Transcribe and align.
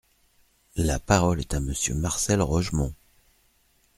La 0.77 0.97
parole 0.97 1.41
est 1.41 1.53
à 1.53 1.59
Monsieur 1.59 1.93
Marcel 1.93 2.41
Rogemont. 2.41 2.95